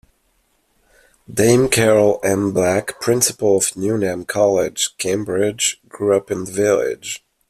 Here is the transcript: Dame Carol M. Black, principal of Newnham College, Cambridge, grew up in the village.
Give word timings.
Dame 1.31 1.69
Carol 1.69 2.19
M. 2.23 2.53
Black, 2.53 2.99
principal 2.99 3.57
of 3.57 3.77
Newnham 3.77 4.25
College, 4.25 4.97
Cambridge, 4.97 5.79
grew 5.89 6.17
up 6.17 6.31
in 6.31 6.45
the 6.45 6.51
village. 6.51 7.23